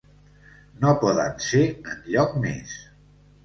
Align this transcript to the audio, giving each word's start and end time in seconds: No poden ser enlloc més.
No 0.85 0.93
poden 1.03 1.37
ser 1.49 1.63
enlloc 1.95 2.37
més. 2.49 2.77